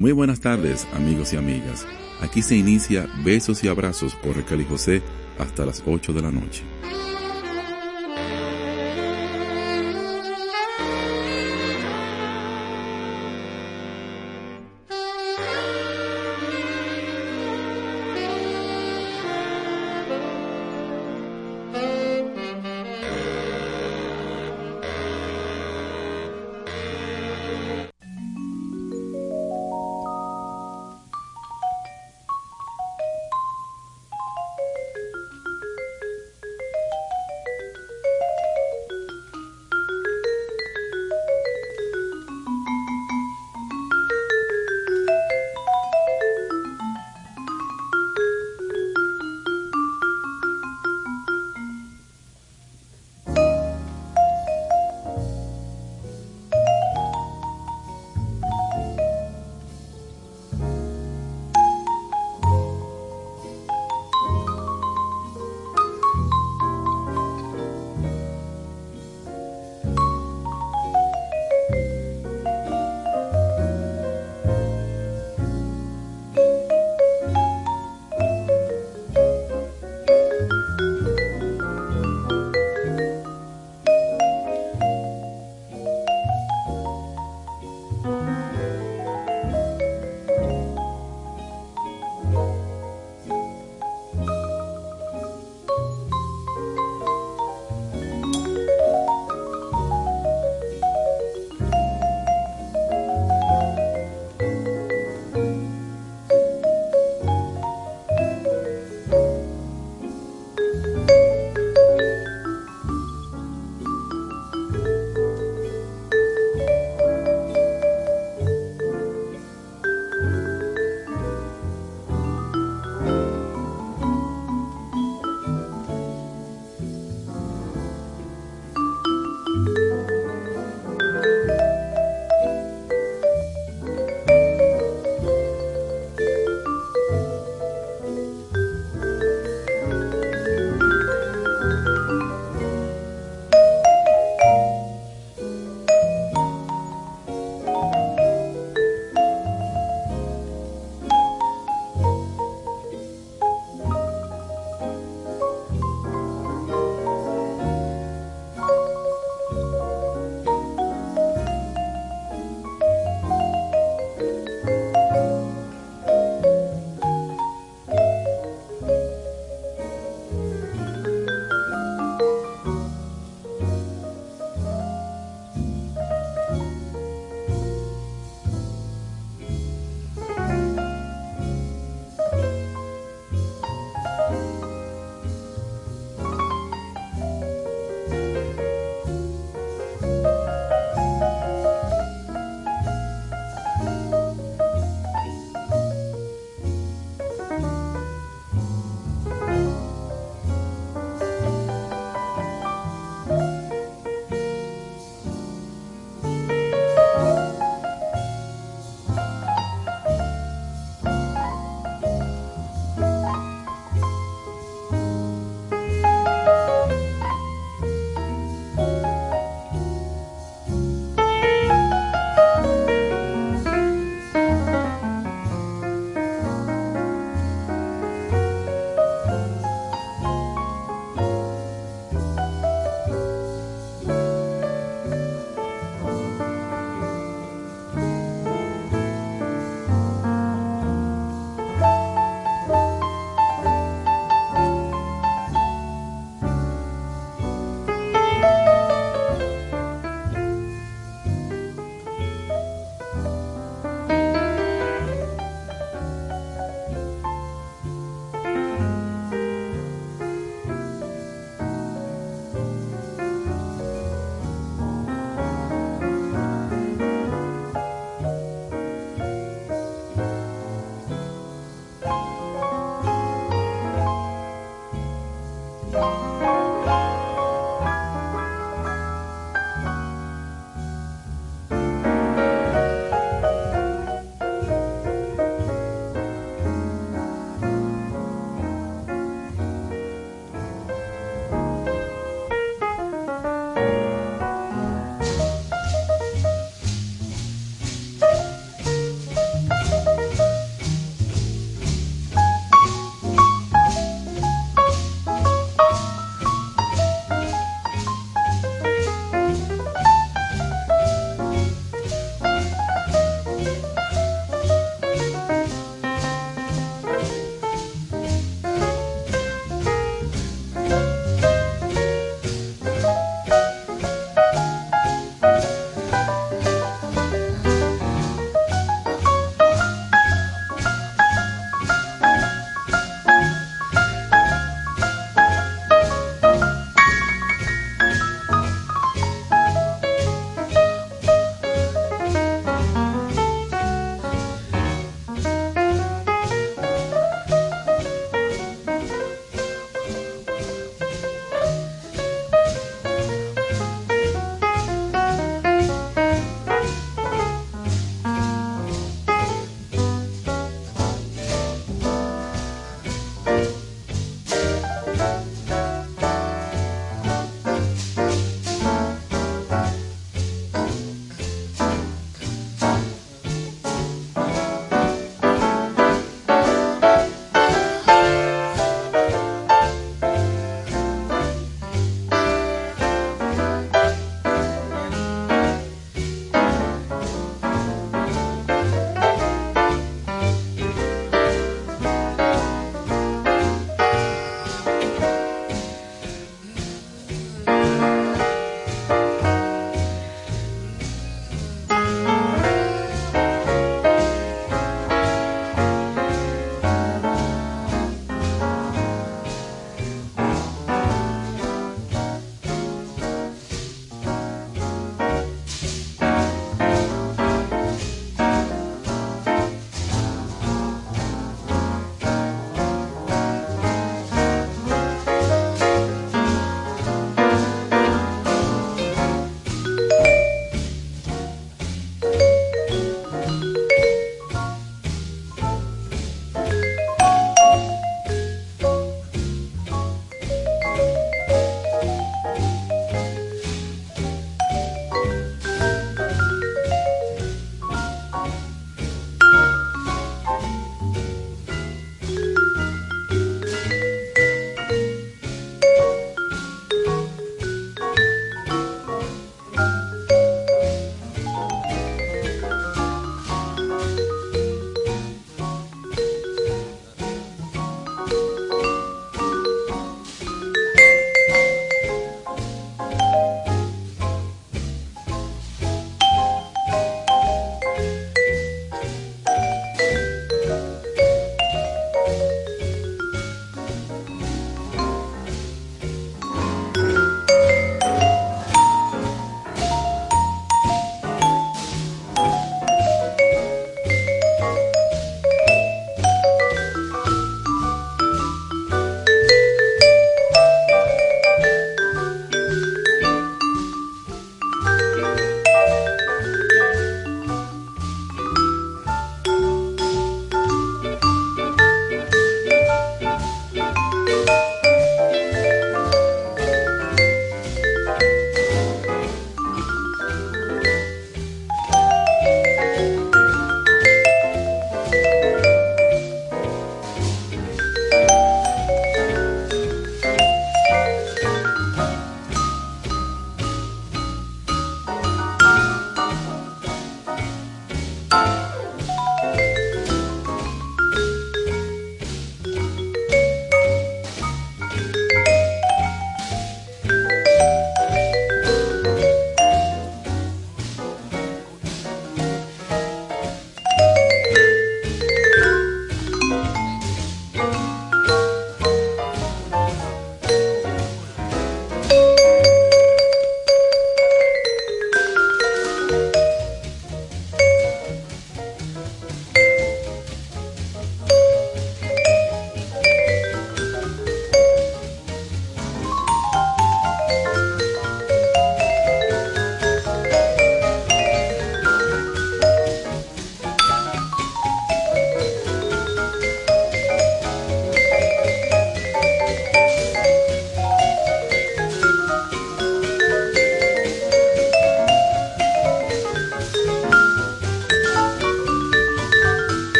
Muy 0.00 0.12
buenas 0.12 0.40
tardes, 0.40 0.88
amigos 0.94 1.34
y 1.34 1.36
amigas. 1.36 1.86
Aquí 2.22 2.40
se 2.40 2.56
inicia 2.56 3.06
Besos 3.22 3.62
y 3.64 3.68
Abrazos 3.68 4.14
por 4.14 4.34
Raquel 4.34 4.62
y 4.62 4.64
José 4.64 5.02
hasta 5.38 5.66
las 5.66 5.82
8 5.84 6.14
de 6.14 6.22
la 6.22 6.30
noche. 6.30 6.62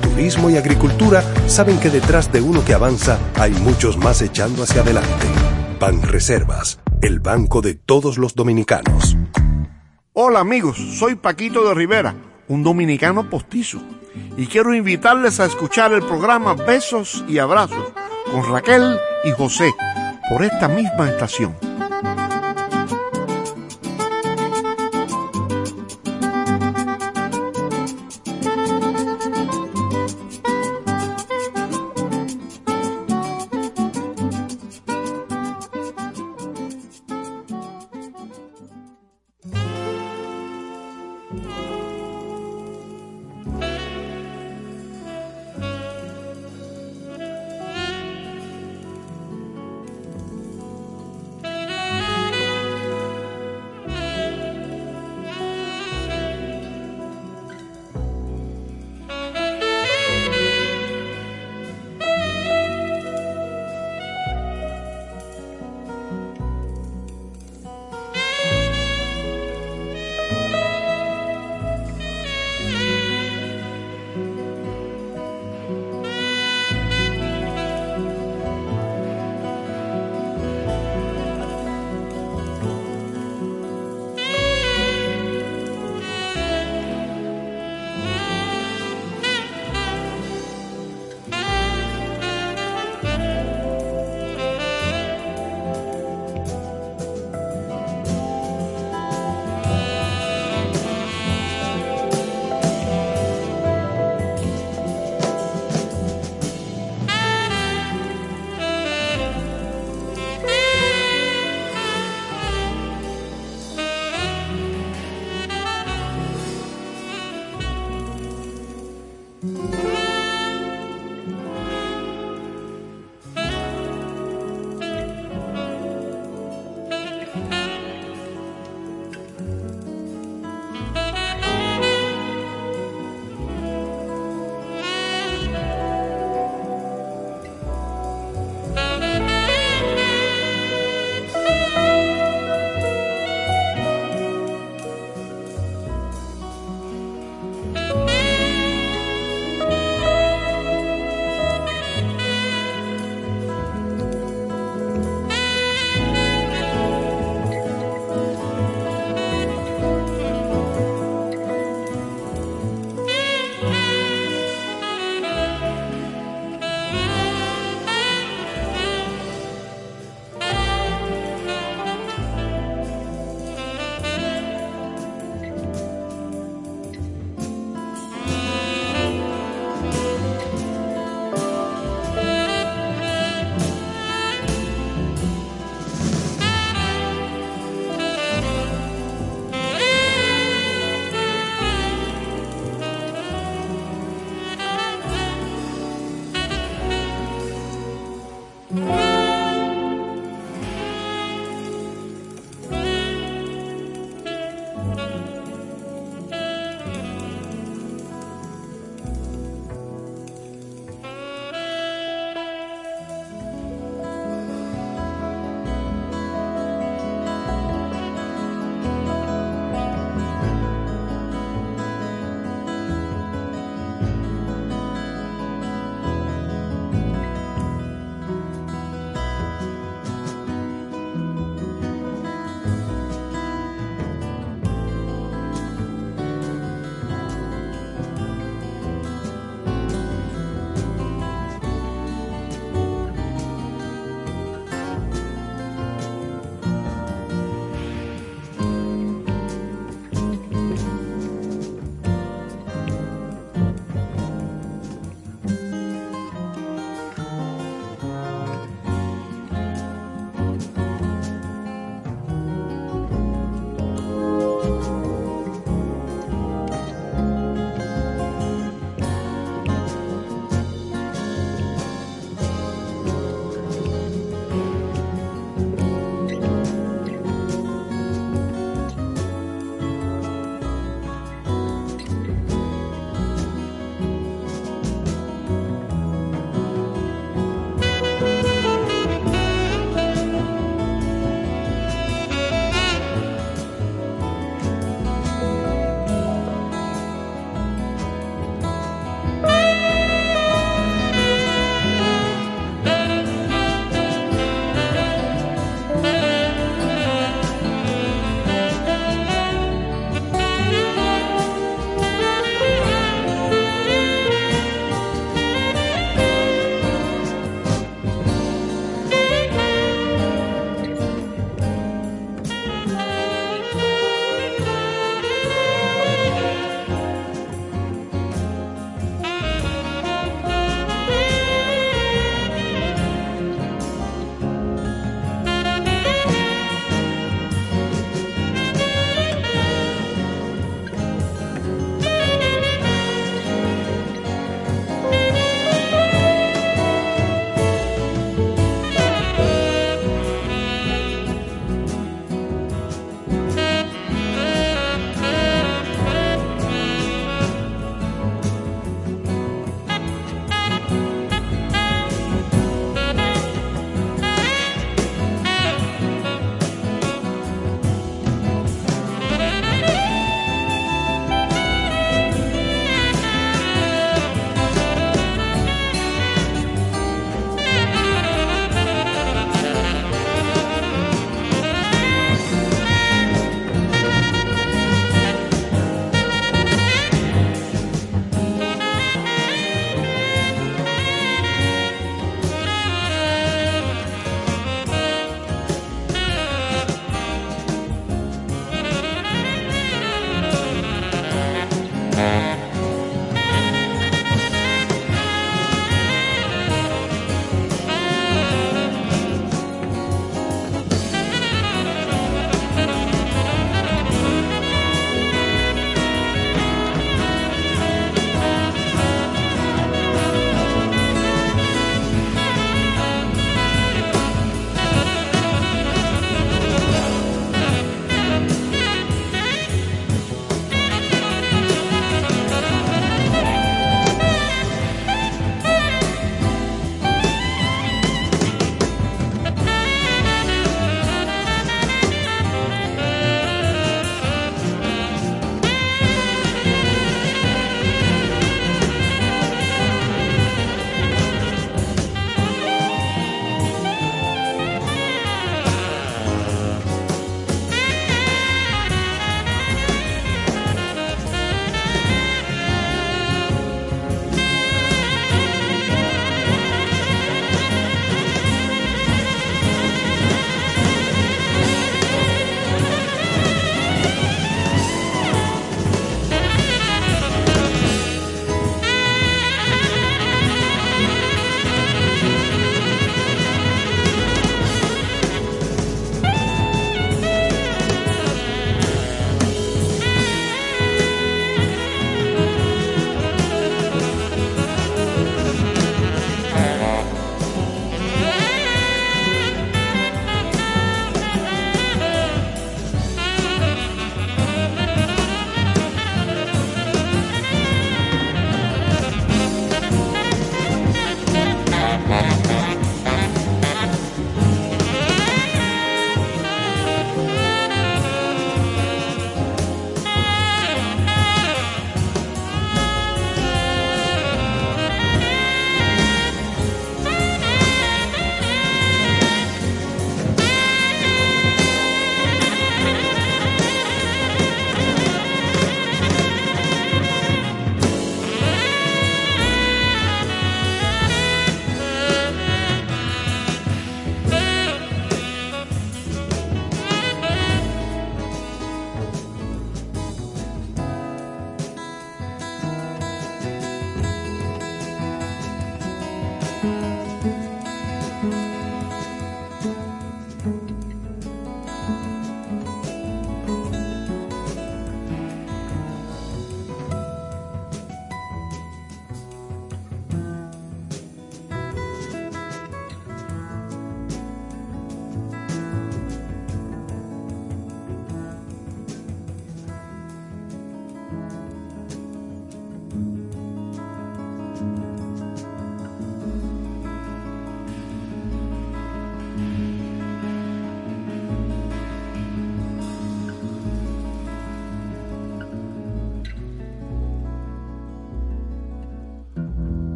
turismo 0.00 0.50
y 0.50 0.56
agricultura 0.56 1.22
saben 1.46 1.78
que 1.78 1.90
detrás 1.90 2.32
de 2.32 2.40
uno 2.40 2.64
que 2.64 2.74
avanza 2.74 3.18
hay 3.38 3.52
muchos 3.52 3.96
más 3.96 4.20
echando 4.20 4.64
hacia 4.64 4.82
adelante. 4.82 5.26
Banreservas, 5.78 6.80
el 7.00 7.20
banco 7.20 7.60
de 7.60 7.74
todos 7.74 8.18
los 8.18 8.34
dominicanos. 8.34 9.16
Hola 10.14 10.40
amigos, 10.40 10.78
soy 10.98 11.14
Paquito 11.14 11.66
de 11.66 11.74
Rivera, 11.74 12.14
un 12.48 12.62
dominicano 12.64 13.30
postizo, 13.30 13.80
y 14.36 14.46
quiero 14.46 14.74
invitarles 14.74 15.38
a 15.40 15.46
escuchar 15.46 15.92
el 15.92 16.02
programa 16.02 16.54
Besos 16.54 17.24
y 17.28 17.38
Abrazos 17.38 17.92
con 18.30 18.44
Raquel 18.50 18.98
y 19.24 19.30
José 19.30 19.72
por 20.28 20.42
esta 20.44 20.68
misma 20.68 21.08
estación. 21.08 21.71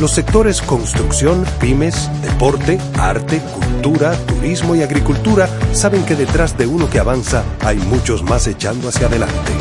Los 0.00 0.10
sectores 0.10 0.60
construcción, 0.60 1.44
pymes, 1.60 2.10
deporte, 2.20 2.78
arte, 2.98 3.40
cultura, 3.40 4.12
turismo 4.26 4.74
y 4.74 4.82
agricultura 4.82 5.48
saben 5.72 6.04
que 6.04 6.16
detrás 6.16 6.58
de 6.58 6.66
uno 6.66 6.90
que 6.90 6.98
avanza 6.98 7.44
hay 7.60 7.76
muchos 7.78 8.24
más 8.24 8.48
echando 8.48 8.88
hacia 8.88 9.06
adelante. 9.06 9.52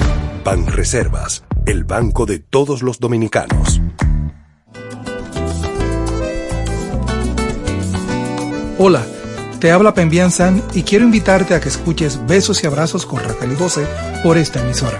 Ban 0.44 0.66
Reservas, 0.66 1.44
el 1.68 1.84
banco 1.84 2.26
de 2.26 2.40
todos 2.40 2.82
los 2.82 3.00
dominicanos. 3.00 3.80
Hola, 8.80 9.06
te 9.60 9.72
habla 9.72 9.94
Pembian 9.94 10.32
San 10.32 10.64
y 10.74 10.82
quiero 10.82 11.06
invitarte 11.06 11.54
a 11.54 11.62
que 11.62 11.70
escuches 11.70 12.26
Besos 12.26 12.64
y 12.64 12.68
Abrazos 12.68 13.06
con 13.06 13.24
Raquel 13.24 13.52
y 13.54 14.24
por 14.24 14.38
esta 14.38 14.60
emisora. 14.62 15.00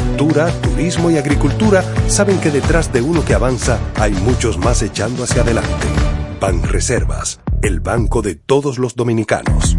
turismo 0.61 1.09
y 1.09 1.17
agricultura 1.17 1.83
saben 2.07 2.39
que 2.39 2.51
detrás 2.51 2.93
de 2.93 3.01
uno 3.01 3.25
que 3.25 3.33
avanza 3.33 3.79
hay 3.95 4.13
muchos 4.13 4.57
más 4.57 4.81
echando 4.81 5.23
hacia 5.23 5.41
adelante. 5.41 5.87
Ban 6.39 6.63
Reservas, 6.63 7.39
el 7.61 7.79
banco 7.79 8.21
de 8.21 8.35
todos 8.35 8.77
los 8.77 8.95
dominicanos. 8.95 9.77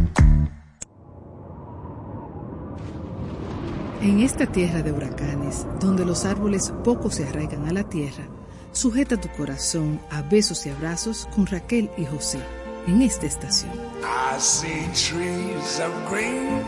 En 4.00 4.20
esta 4.20 4.46
tierra 4.46 4.82
de 4.82 4.90
huracanes, 4.90 5.66
donde 5.80 6.04
los 6.04 6.24
árboles 6.24 6.72
poco 6.82 7.10
se 7.10 7.26
arraigan 7.26 7.68
a 7.68 7.72
la 7.72 7.84
tierra, 7.84 8.26
Sujeta 8.72 9.20
tu 9.20 9.28
corazón 9.28 10.00
a 10.10 10.22
besos 10.22 10.64
y 10.64 10.70
abrazos 10.70 11.28
con 11.34 11.46
Raquel 11.46 11.90
y 11.98 12.06
José 12.06 12.38
en 12.86 13.02
esta 13.02 13.26
estación. 13.26 13.70
I 14.02 14.40
see 14.40 14.88
trees 14.94 15.78
of 15.78 15.92
green, 16.10 16.62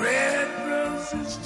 red 0.00 0.46
roses 0.70 1.45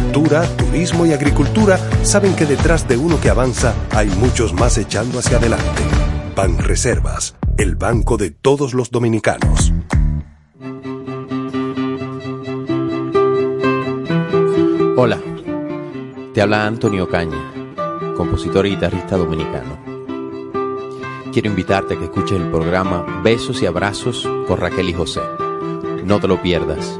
turismo 0.11 1.05
y 1.05 1.13
agricultura 1.13 1.77
saben 2.03 2.35
que 2.35 2.45
detrás 2.45 2.87
de 2.87 2.97
uno 2.97 3.19
que 3.19 3.29
avanza 3.29 3.73
hay 3.91 4.07
muchos 4.09 4.53
más 4.53 4.77
echando 4.77 5.19
hacia 5.19 5.37
adelante. 5.37 5.83
Ban 6.35 6.57
Reservas, 6.57 7.35
el 7.57 7.75
banco 7.75 8.17
de 8.17 8.31
todos 8.31 8.73
los 8.73 8.91
dominicanos. 8.91 9.73
Hola, 14.97 15.19
te 16.33 16.41
habla 16.41 16.67
Antonio 16.67 17.09
Caña, 17.09 17.53
compositor 18.15 18.65
y 18.67 18.71
guitarrista 18.71 19.17
dominicano. 19.17 19.79
Quiero 21.31 21.47
invitarte 21.47 21.95
a 21.95 21.97
que 21.97 22.05
escuches 22.05 22.39
el 22.39 22.51
programa 22.51 23.21
Besos 23.23 23.61
y 23.61 23.65
Abrazos 23.65 24.27
con 24.47 24.57
Raquel 24.57 24.89
y 24.89 24.93
José 24.93 25.21
no 26.11 26.19
te 26.19 26.27
lo 26.27 26.41
pierdas. 26.41 26.99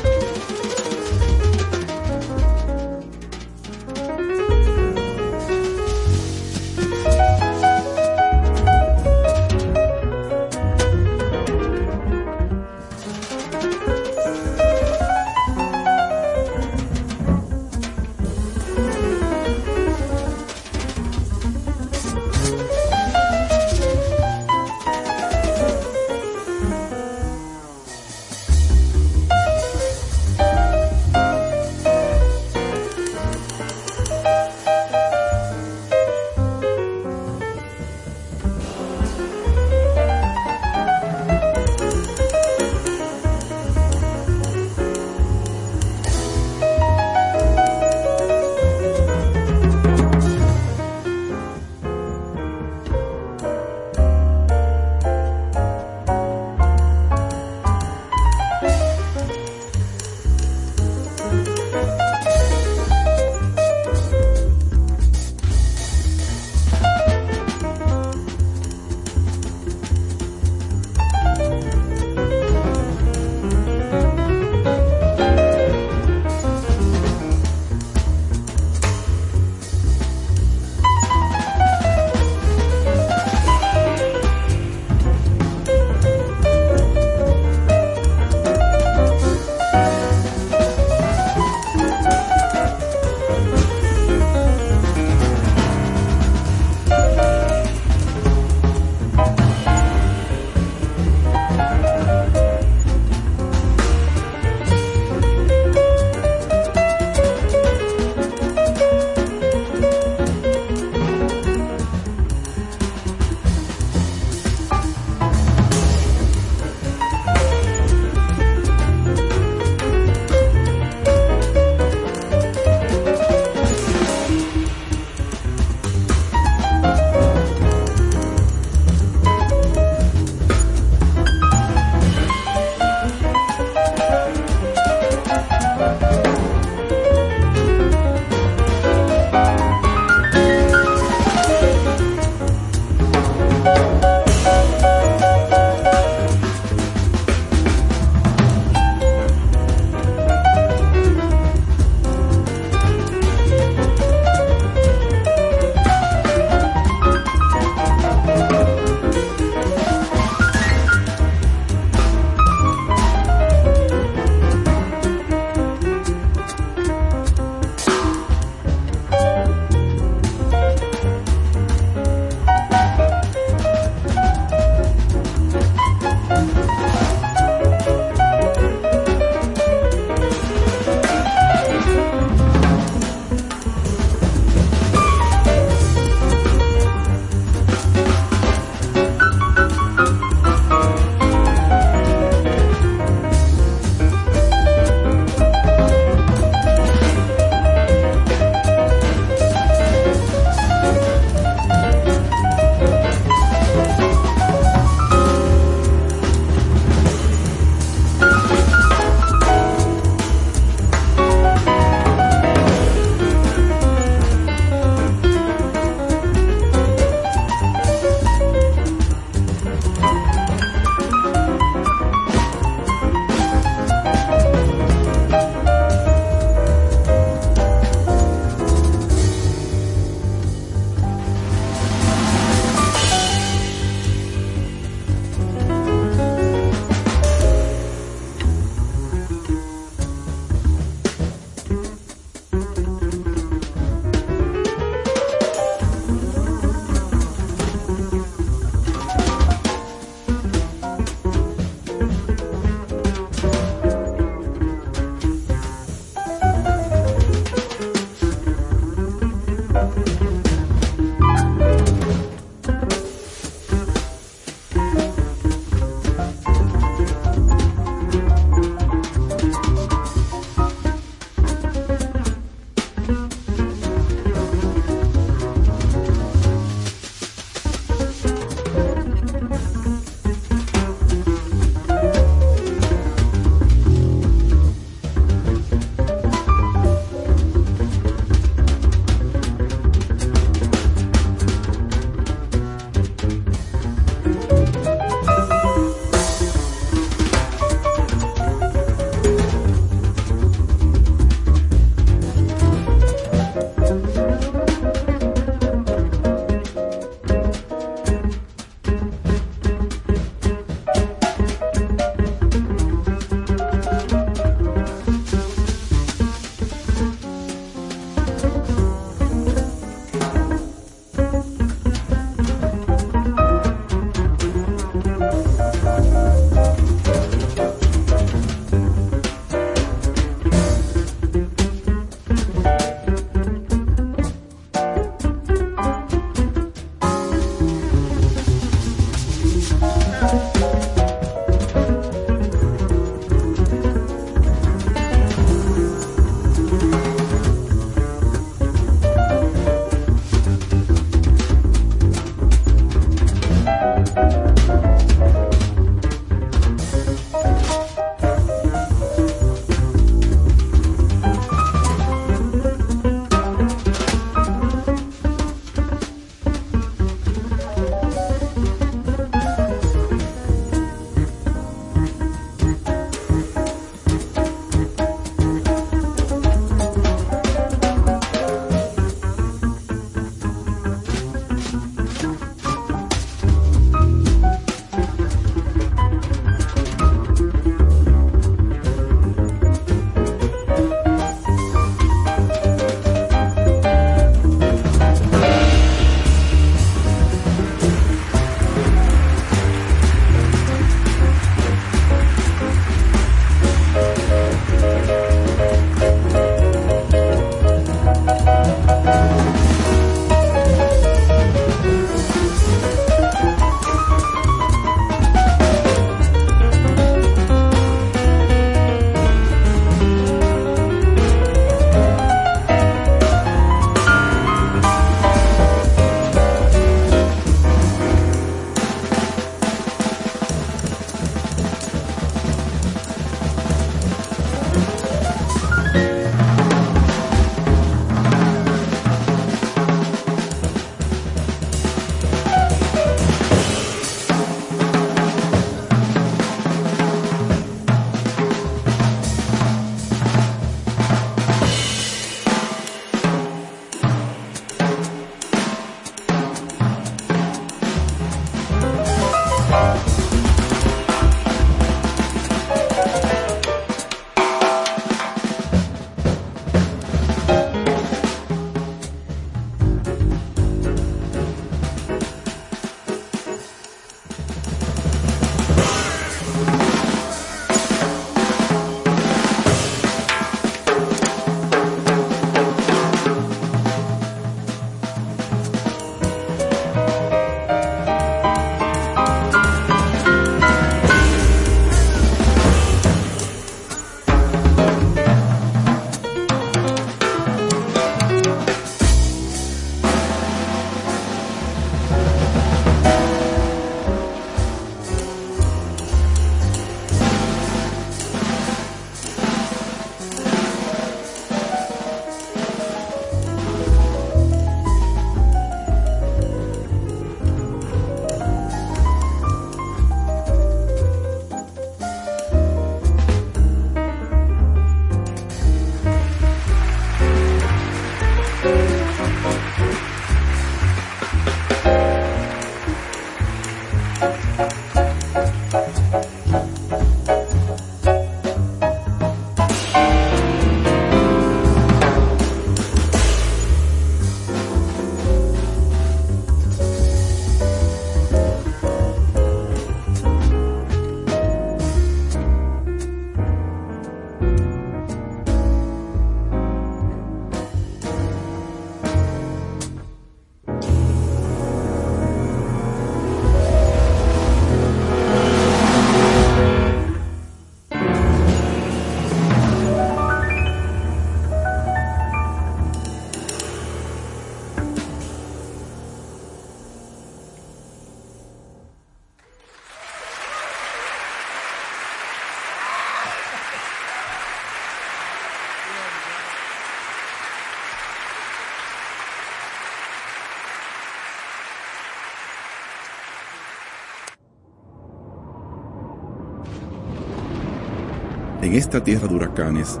En 598.72 598.78
esta 598.78 599.04
tierra 599.04 599.28
de 599.28 599.34
huracanes, 599.34 600.00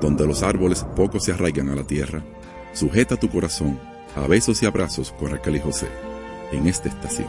donde 0.00 0.24
los 0.24 0.44
árboles 0.44 0.86
poco 0.94 1.18
se 1.18 1.32
arraigan 1.32 1.70
a 1.70 1.74
la 1.74 1.82
tierra, 1.82 2.22
sujeta 2.72 3.16
tu 3.16 3.28
corazón 3.28 3.80
a 4.14 4.28
besos 4.28 4.62
y 4.62 4.66
abrazos 4.66 5.10
con 5.10 5.32
Raquel 5.32 5.56
y 5.56 5.58
José 5.58 5.88
en 6.52 6.68
esta 6.68 6.88
estación. 6.88 7.26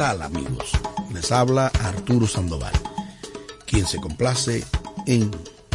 Tal 0.00 0.22
amigos? 0.22 0.72
Les 1.12 1.30
habla 1.30 1.66
Arturo 1.84 2.26
Sandoval, 2.26 2.72
quien 3.66 3.86
se 3.86 3.98
complace 3.98 4.64
en 5.06 5.30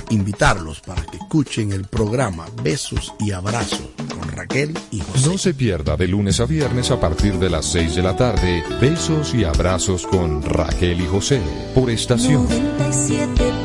invitarlos 0.09 0.81
para 0.81 1.03
que 1.03 1.17
escuchen 1.17 1.71
el 1.71 1.85
programa 1.85 2.47
Besos 2.63 3.13
y 3.19 3.33
Abrazos 3.33 3.87
con 4.17 4.27
Raquel 4.31 4.73
y 4.89 5.01
José. 5.01 5.29
No 5.29 5.37
se 5.37 5.53
pierda 5.53 5.95
de 5.95 6.07
lunes 6.07 6.39
a 6.39 6.47
viernes 6.47 6.89
a 6.89 6.99
partir 6.99 7.37
de 7.37 7.51
las 7.51 7.67
6 7.67 7.97
de 7.97 8.01
la 8.01 8.15
tarde 8.15 8.63
Besos 8.81 9.35
y 9.35 9.43
Abrazos 9.43 10.07
con 10.07 10.41
Raquel 10.41 11.01
y 11.01 11.05
José 11.05 11.39
por 11.75 11.91
estación 11.91 12.47
97.7 12.49 13.64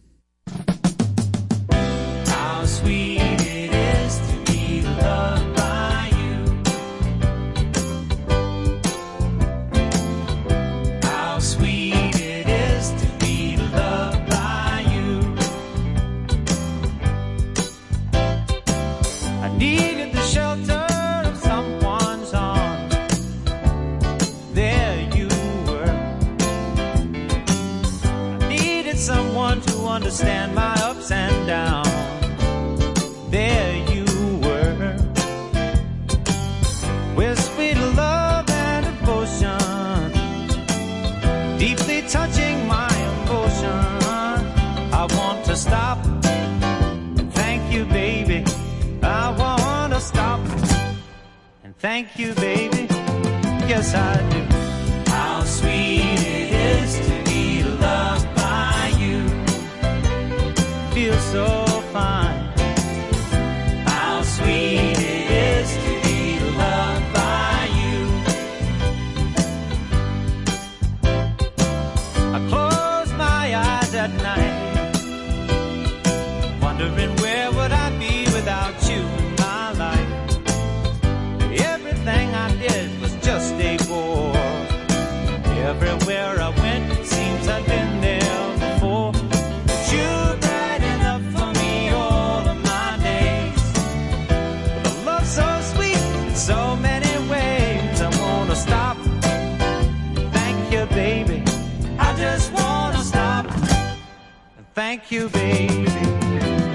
thank 104.91 105.09
you, 105.09 105.29
baby. 105.29 105.85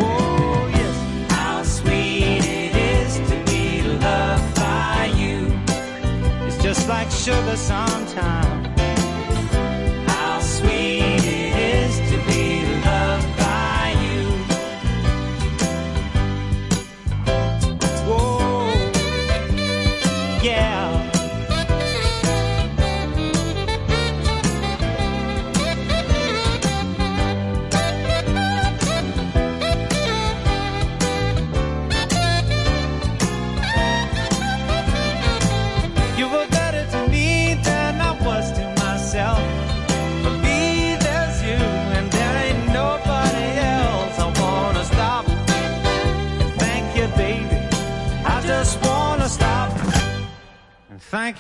Oh, 0.01 0.71
yes. 0.73 1.31
How 1.33 1.63
sweet 1.63 2.43
it 2.47 2.75
is 2.75 3.17
to 3.29 3.37
be 3.45 3.83
loved 3.83 4.57
by 4.57 5.13
you. 5.15 5.53
It's 6.47 6.57
just 6.63 6.89
like 6.89 7.11
sugar 7.11 7.57
sometimes. 7.57 8.56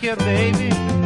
here, 0.06 0.14
baby. 0.14 1.05